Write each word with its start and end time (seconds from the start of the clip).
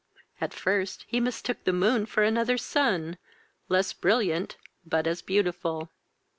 At 0.41 0.51
first 0.51 1.05
he 1.07 1.19
mistook 1.19 1.63
the 1.63 1.71
moon 1.71 2.07
for 2.07 2.23
another 2.23 2.57
sun, 2.57 3.19
less 3.69 3.93
brilliant, 3.93 4.57
but 4.83 5.05
as 5.05 5.21
beautiful. 5.21 5.91